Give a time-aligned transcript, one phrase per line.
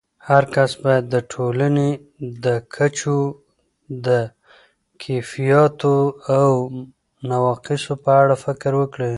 [0.29, 1.89] هرکس باید د ټولنې
[2.45, 3.19] د کچو
[4.05, 4.07] د
[5.01, 5.95] کیفیاتو
[6.39, 6.51] او
[7.29, 9.09] نواقصو په اړه فکر وکړي.